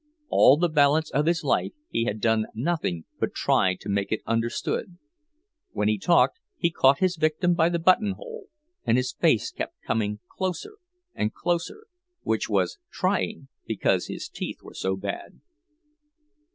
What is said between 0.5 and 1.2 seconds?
the balance